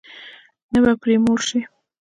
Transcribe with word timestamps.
نه 0.71 0.79
به 0.83 0.91
پرې 1.01 1.15
موړ 1.23 1.39
شې. 1.47 1.59